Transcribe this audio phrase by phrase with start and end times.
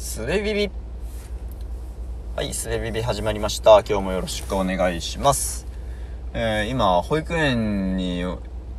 [0.00, 0.70] スベビビ
[2.34, 3.80] はいスベビビ始まりました。
[3.80, 5.66] 今日もよろしくお願いします、
[6.32, 8.24] えー今保育園に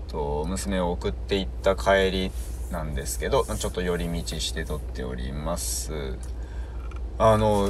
[0.08, 2.32] と娘を送っていった帰り
[2.72, 6.18] なんですけどちょっと寄り道して撮っております。
[7.20, 7.70] あの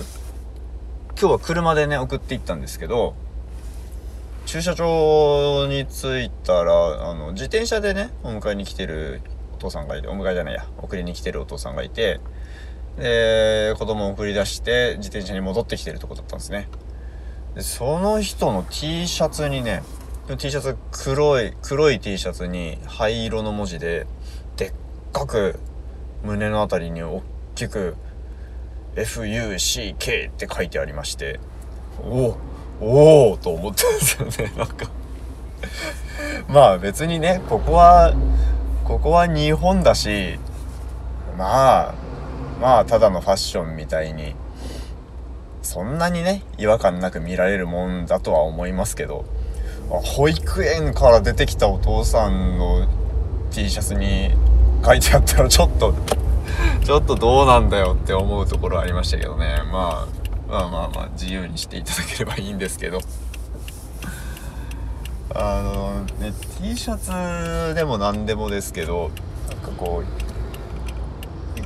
[1.20, 3.16] 今日は車でね送っていったんですけど
[4.46, 9.20] 駐車場に着いたらあの自転車でねお迎えに来てる
[9.54, 12.22] お父さんがいてお迎えじゃないや送りに来てるお父さんがいて
[13.02, 16.70] で子供を送り出して自転車に戻ってきてるとこだったんですね。
[17.56, 19.82] でその人の T シャツにね
[20.38, 24.06] T シャツ黒い黒い T シャツに灰色の文字で
[24.56, 24.74] でっ
[25.12, 25.60] かく
[26.24, 27.24] 胸のあたりに大
[27.56, 27.96] きく
[28.96, 31.40] FUCK って書いてありまして
[32.04, 32.38] お
[32.80, 34.86] おおおと思ったんですよね なんか。
[36.48, 38.14] まあ別にねここは
[38.84, 40.40] ここは日本だし
[41.38, 42.01] まあ
[42.62, 44.36] まあただのファッションみたいに
[45.64, 49.26] そんなにね違和感なく見られるもんだとは思いますけど
[49.90, 52.88] 保育園から出てきたお父さんの
[53.50, 54.32] T シャツに
[54.86, 55.94] 書いてあったらちょっと
[56.86, 60.08] ちょっとどうなんだよって思うところありましたけどね、ま
[60.48, 63.00] あ、まあまあまあ自由にしていただければいいんですけど。
[65.34, 69.12] あのね T シャツでも何でもですけど
[69.48, 70.21] なんかこう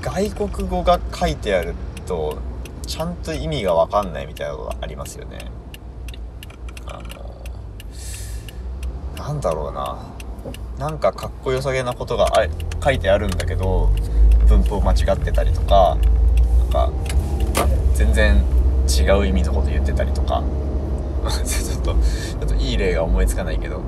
[0.06, 1.74] 外国語が書いてある
[2.06, 2.38] と
[2.86, 5.40] ちゃんと意味が分かんないみたいなのがありますよね。
[6.86, 7.02] あ
[9.18, 9.98] のなんだろうな。
[10.78, 12.48] なんかかっこよさげなことがあ
[12.84, 13.90] 書いてあるんだけど
[14.48, 15.98] 文法間違ってたりとか
[16.60, 16.92] なんか
[17.96, 18.44] 全然
[18.88, 20.44] 違う意味のこと言ってたりとか。
[21.44, 23.82] ちょっとちょっといい例が思いつかないけど。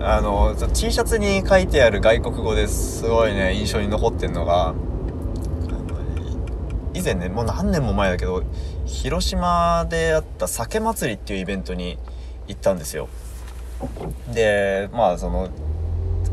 [0.00, 4.74] あの T シャツに書いてある外国語ですごいね印象に残ってんのが
[6.94, 8.42] 以前ねもう何年も前だけど
[8.86, 11.98] 広島であった酒祭りっていうイベントに
[12.46, 13.08] 行ったんですよ。
[14.32, 15.48] でまあその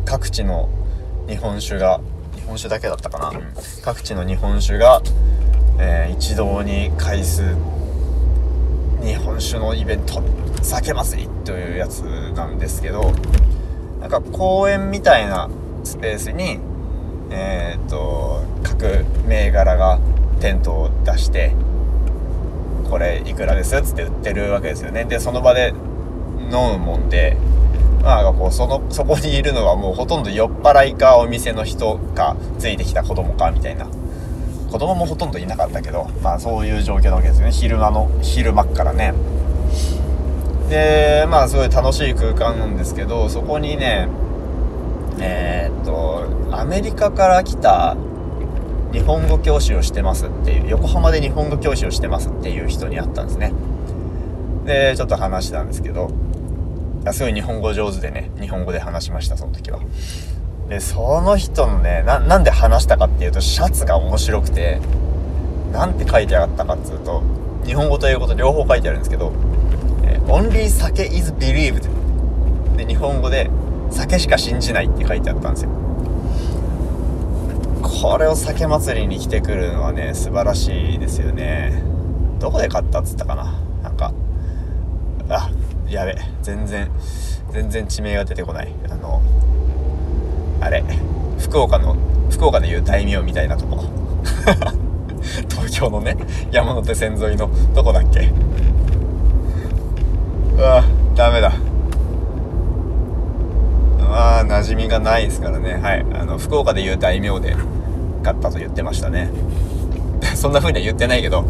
[0.05, 0.69] 各地の
[1.27, 1.99] 日本酒が
[2.35, 3.31] 日本酒だけだったかな、
[3.83, 5.01] 各地の日本酒が、
[5.79, 7.55] えー一堂に会す
[9.01, 10.21] 日本酒のイベント
[10.61, 12.01] 酒祭りというやつ
[12.35, 13.11] なんですけど
[13.99, 15.49] なんか公園みたいな
[15.83, 16.59] スペースに
[17.31, 19.99] えーっと各銘柄が
[20.41, 21.53] テントを出して
[22.89, 25.05] これいくらですっつって売ってるわけですよね。
[25.05, 25.73] でその場で
[26.51, 27.37] 飲むもんで
[28.03, 33.87] まあこうそのそこにいるのはもうほとんど酔っ払いかお店の人かついてきた子供かみたいな。
[34.71, 37.51] 子供もほとんどいなかったけどまあそういう状況なわけですよね。
[37.51, 39.13] 昼間の昼間っからね。
[40.69, 44.07] でまあすごい楽しい空間なんですけどそこにね
[45.19, 46.25] えーっと
[46.55, 47.97] アメリカから来た
[48.91, 53.53] 日本語教師をしてますっていう横浜で日本語教師をしてますっていう人に会ったんですね。
[54.65, 56.09] でちょっと話したんですけど
[57.01, 59.79] いやすごい日本語上手でね日本語で話しましたその時は。
[60.69, 64.79] でその人のねななんで話したかっていうとシャツが面白くて
[65.71, 67.21] なんて書いてあったかっつうと
[67.65, 69.31] 日本語と英語と両方書いてあるんですけど
[70.03, 71.87] 「えー Only 酒 is believed」
[72.77, 73.49] で日本語で
[73.89, 75.69] 「酒しか信じない」って書いてあったんですよ。
[78.01, 81.83] これを酒祭りに来てくるのはね素晴らしいですよね。
[82.39, 83.53] どこで買ったっつったかな？
[83.83, 84.13] なんか
[85.29, 85.49] あ
[85.87, 86.89] やべ全然
[87.51, 88.73] 全然地名が出てこない。
[88.89, 89.21] あの
[90.61, 90.83] あれ
[91.39, 91.95] 福岡の
[92.29, 93.83] 福岡でいう大名みたいなとこ。
[95.49, 96.17] 東京のね
[96.51, 98.31] 山手線沿いのどこだっけ？
[100.57, 100.83] うわ
[101.15, 101.51] ダメだ。
[103.99, 105.75] まあ馴染みがないですからね。
[105.75, 107.55] はいあの福岡でいう大名で。
[108.21, 109.29] 買ったと言ってましたね。
[110.35, 111.43] そんな風には言ってないけど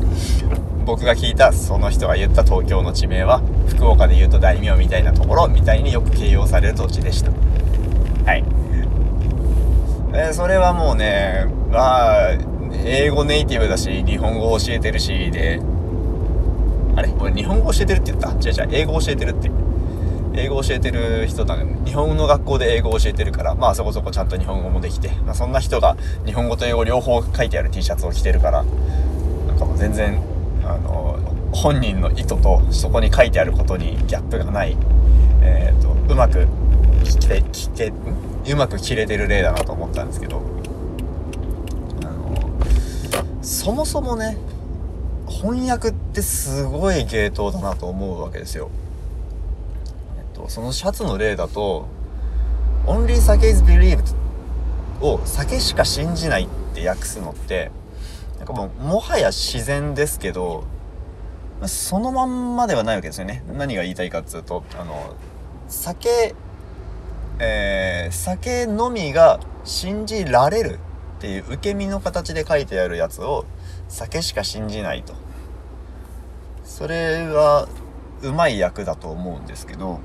[0.85, 7.31] 僕が聞いたその人が言った東京の地名は福岡で言うと大名みたいなところみたいによく形容される土地でした。
[8.25, 8.43] はい。
[10.13, 12.29] えそれはもうねまあ
[12.85, 15.59] 英語ネイティブだし日本語教えてるしで
[16.95, 17.09] あれ？
[17.19, 18.29] 俺日本語教えてるって言った？
[18.29, 19.51] 違う違う英語教えてるって。
[20.33, 30.21] 英語教えてる人だね日本の学校で英語を教えてるからまあそこそこちゃんと日本語もできて、まあ、そんな人が日本語と英語両方書いてある T シャツを着てるからなんかもう全然
[30.63, 31.19] あの
[31.51, 34.77] 本人の意図とそこに書いてあることにギャップがない、
[35.41, 36.47] えー、とうまく
[37.03, 37.93] 聞け聞け
[38.51, 40.41] うまく切れてる例だなと思ったんですけど
[42.01, 44.37] あのそもそもね
[45.27, 48.69] 翻訳ってすごい芸当だなと思うわけですよ。
[50.31, 51.87] と、そのシャツの例だと
[52.85, 54.15] 「Only 酒 is believed」
[55.01, 57.71] を「酒しか信じない」って訳すのって
[58.37, 60.63] なんかもうもはや自然ですけど
[61.65, 63.43] そのまんまではないわけですよね。
[63.55, 65.13] 何が言いたいかっつうとあの
[65.67, 66.35] 酒
[67.43, 70.79] えー、酒飲みが信じられる
[71.17, 73.45] っていう受け身の形で書いてあるやつを
[73.89, 75.13] 酒しか信じないと。
[76.63, 77.67] それは
[78.21, 79.99] うまい役だと思うんですけど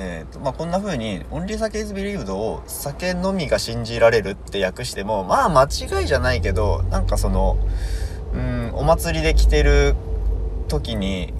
[0.00, 7.58] えーとまあ、こんな風に「オンリー酒 is believed」を「酒飲みが信じられる」って訳してもまあ間違いじゃないけどなんかその
[8.32, 9.96] うんお祭りで着てる
[10.68, 11.34] 時に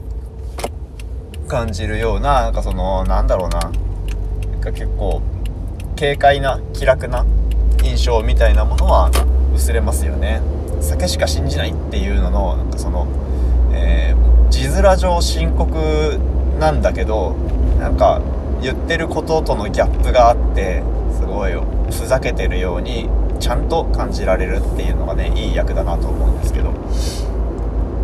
[1.47, 3.73] 感じるようななんかそのなんだろうななん
[4.61, 5.23] か結構
[5.97, 7.25] 軽快な気楽な
[7.85, 9.13] 印象みたいなものは
[9.55, 10.41] 薄れますよね。
[10.81, 13.07] 酒しか信じないっていうののなんかその、
[13.73, 16.19] えー、字面上深刻
[16.59, 17.35] なんだけど
[17.79, 18.21] なんか
[18.61, 20.83] 言ってることとのギャップがあって
[21.19, 23.09] すごいふざけてるように
[23.41, 26.73] ちゃんと感じられるっていうのがねいい役だなと思うんですけど、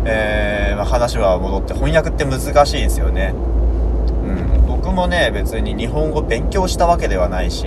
[0.05, 7.65] えー、まあ、話は戻って翻訳って難しいですよね、うん、僕もね別に日本語勉強したわけではないし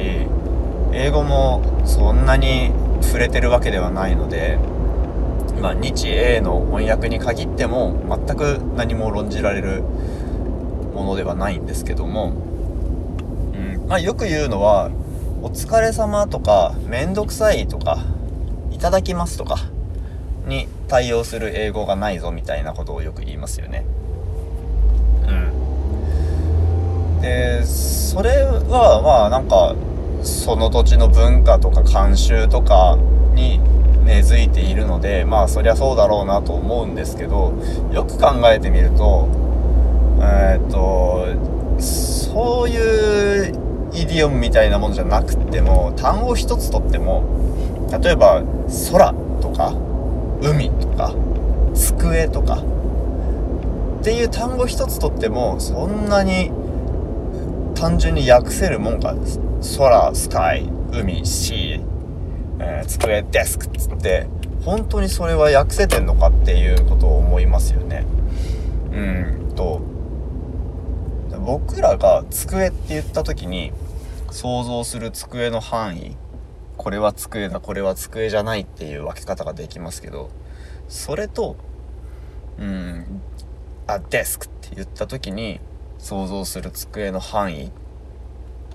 [0.93, 4.59] 英語もそんなに触れてるわけではないので
[5.61, 9.83] まあ、日英の翻訳に限っても全く何も論じられる
[10.95, 12.58] ものではないんですけども。
[13.59, 14.91] うんまあ、よく言うのは、
[15.43, 17.99] お疲れ様とか、めんどくさいとか、
[18.71, 19.57] いただきますとか、
[20.47, 23.85] に対応する英語がないぞみたいなことをよく言いますよね。
[25.27, 27.21] うん。
[27.21, 29.75] で、それはまあなんか、
[30.23, 32.99] その土地の文化とか慣習とか
[33.35, 33.61] に
[34.05, 37.53] 根付いているので、まあそりゃそうだろうなと思うんですけど、
[37.93, 39.29] よく考えてみると、
[40.21, 41.27] えー、っと、
[42.39, 47.25] そういうイディオムみたいなものじゃなくても単語一つとっても
[48.01, 48.45] 例えば
[48.93, 49.13] 空
[49.43, 49.75] とか
[50.41, 51.13] 海とか
[51.75, 52.63] 机とか
[54.01, 56.53] っていう単語一つとってもそんなに
[57.75, 59.17] 単純に訳せるもんか。
[59.77, 61.83] 空スカイ海シー、
[62.61, 64.29] え、机デスクっつって
[64.65, 68.07] 本当にそれは訳せてんのかっていうことを思いますよね。
[68.93, 69.38] うん。
[71.49, 73.73] 僕らが机って言った時に
[74.31, 76.15] 想像する机の範囲
[76.77, 80.29] これは机だこれは机じゃないっていう分け方ができますけど
[80.91, 81.57] それと
[82.59, 83.23] うん
[83.87, 85.59] あデスクって言った時に
[85.97, 87.73] 想像する机の範囲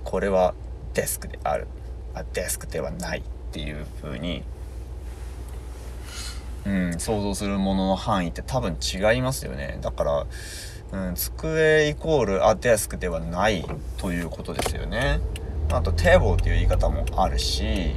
[0.03, 0.55] これは
[0.95, 1.67] デスクである。
[2.15, 4.41] あデスクではないっていう風に
[6.65, 9.77] うん想像するものの範囲って多分違いますよね。
[9.81, 10.25] だから
[10.93, 13.65] うん、机イコールあデスクではない
[13.97, 15.19] ということですよね。
[15.71, 17.95] あとテーブルっていう言い方もあるし、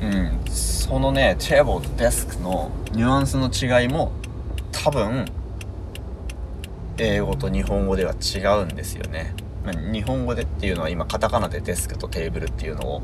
[0.00, 4.12] うん、そのねテーブルとデスクのニュアンスの違いも
[4.72, 5.26] 多分
[6.96, 9.34] 英語と日本語では違うんですよね。
[9.62, 13.02] まあ、日本語でっていうのは今カタカナでデスクとテーブルっていうのを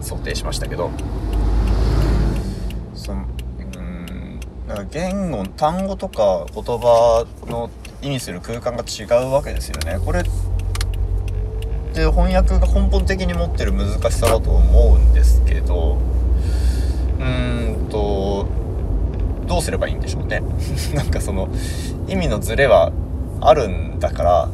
[0.00, 0.90] 想定しましたけど
[2.94, 3.26] その
[3.76, 7.68] うん言語単語とか言葉の
[8.02, 9.98] 意味する空間が違うわけですよね。
[10.04, 10.22] これっ
[11.98, 15.98] て翻訳が根本的に持ってる難しさだと思うんですけど
[17.18, 18.46] うーんと
[19.46, 20.42] どうすればいいんでしょうね
[20.94, 21.48] なんかその
[22.06, 22.92] 意味のズレは
[23.40, 24.48] あるんだから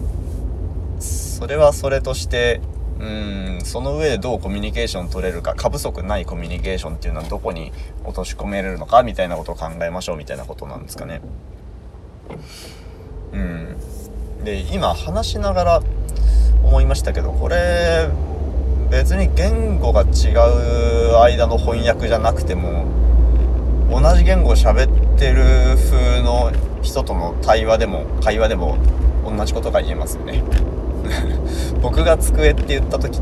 [1.01, 2.61] それはそれとして
[2.99, 7.73] うんその上でどうコミュニケーション取れるか過不足ないコミュニケーションっていうのはどこに
[8.05, 11.21] 落とし込めれるのかみたいなことを考えましょうみたいなことなんですかね。
[13.35, 15.83] うん、で今話しながら
[16.63, 18.09] 思いましたけどこれ
[18.91, 22.87] 別に言語が違う間の翻訳じゃなくても
[23.91, 28.79] 同じ言語を喋ってる風の人との対話でも会話でも
[29.25, 30.43] 同じことが言えますよね。
[31.83, 33.21] 僕が机って言った時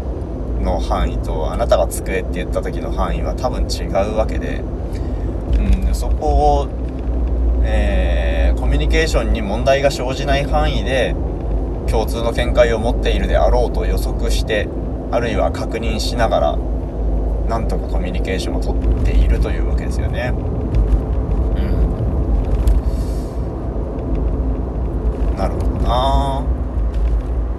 [0.60, 4.60] の範囲とあなたが机って言った時の範囲は多分違うわけで、
[5.58, 6.68] うん、そこを、
[7.64, 11.14] えー、コミュニケーションに問題が生じない範囲で
[11.90, 14.68] 共通の見解を持っているであろうと予測して
[15.10, 16.56] あるいは確認しながら
[17.48, 20.32] なんとかコミュニケーションをとっているというわけですよね。
[20.34, 20.40] う
[25.34, 26.44] ん、なるほどな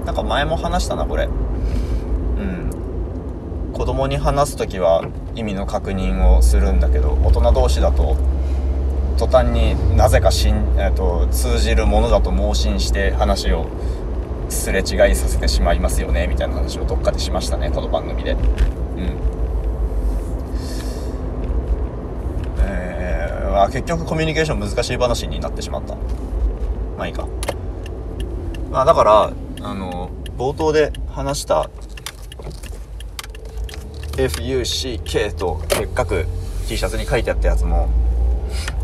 [0.06, 1.26] なんか前も話したなこれ。
[1.26, 2.70] うん
[3.74, 5.04] 子供に話す時は
[5.36, 8.16] 意味の確認をするんだけど大人同士だと
[9.17, 13.67] 途端になぜかしん、えーと通じるものだと盲信して話を
[14.50, 18.32] すれ違いさせてしまいますよねみたいな話をどっかでしましたねこの番組で。
[18.32, 19.34] うん。
[23.55, 25.96] あ結局コミュニケーション難しい話になってしまった。
[26.98, 27.27] まあいいか。
[28.72, 31.70] まあだからあの冒頭で話した
[34.17, 36.25] FUCK とでっかく
[36.67, 37.89] T シャツに書いてあったやつも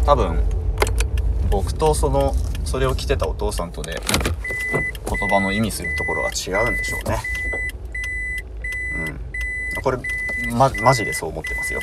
[0.10, 0.44] 多分
[1.51, 2.34] 僕とその
[2.66, 4.01] それを着てたお父さんとで
[5.08, 7.20] 言葉の意味するところが違うんでしょうね。
[9.75, 9.84] うん。
[9.84, 10.00] これ
[10.51, 11.82] まマジでそう思ってますよ。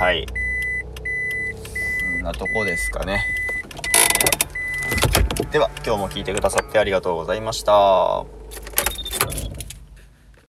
[0.00, 0.26] はい。
[0.26, 3.24] こんなとこですかね。
[5.52, 8.39] では今日も聞いてくださってありがとうございました。